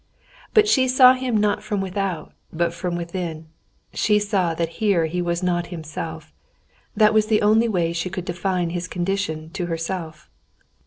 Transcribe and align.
But 0.55 0.67
she 0.67 0.87
saw 0.87 1.13
him 1.13 1.37
not 1.37 1.61
from 1.61 1.79
without, 1.79 2.33
but 2.51 2.73
from 2.73 2.95
within; 2.95 3.49
she 3.93 4.17
saw 4.17 4.55
that 4.55 4.81
here 4.81 5.05
he 5.05 5.21
was 5.21 5.43
not 5.43 5.67
himself; 5.67 6.33
that 6.97 7.13
was 7.13 7.27
the 7.27 7.43
only 7.43 7.67
way 7.69 7.93
she 7.93 8.09
could 8.09 8.25
define 8.25 8.71
his 8.71 8.87
condition 8.87 9.51
to 9.51 9.67
herself. 9.67 10.27